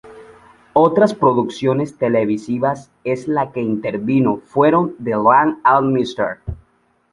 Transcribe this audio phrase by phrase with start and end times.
[0.73, 5.59] Otras producciones televisivas en las que intervino fueron "The Law and
[5.95, 6.39] Mr.